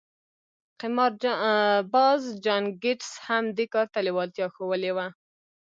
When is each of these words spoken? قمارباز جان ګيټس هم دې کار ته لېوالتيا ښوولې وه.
قمارباز 0.79 2.21
جان 2.43 2.63
ګيټس 2.83 3.11
هم 3.25 3.45
دې 3.57 3.65
کار 3.73 3.87
ته 3.93 3.99
لېوالتيا 4.05 4.47
ښوولې 4.55 4.91
وه. 4.95 5.07